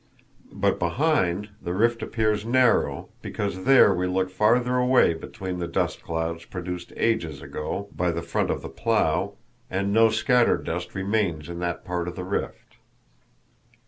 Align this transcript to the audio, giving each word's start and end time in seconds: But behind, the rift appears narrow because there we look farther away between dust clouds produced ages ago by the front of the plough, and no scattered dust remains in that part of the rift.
But 0.55 0.79
behind, 0.79 1.49
the 1.61 1.75
rift 1.75 2.01
appears 2.01 2.43
narrow 2.43 3.09
because 3.21 3.65
there 3.65 3.93
we 3.93 4.07
look 4.07 4.31
farther 4.31 4.77
away 4.77 5.13
between 5.13 5.59
dust 5.71 6.01
clouds 6.01 6.43
produced 6.43 6.91
ages 6.97 7.39
ago 7.39 7.87
by 7.95 8.09
the 8.09 8.23
front 8.23 8.49
of 8.49 8.63
the 8.63 8.69
plough, 8.69 9.35
and 9.69 9.93
no 9.93 10.09
scattered 10.09 10.63
dust 10.65 10.95
remains 10.95 11.49
in 11.49 11.59
that 11.59 11.85
part 11.85 12.07
of 12.07 12.15
the 12.15 12.23
rift. 12.25 12.77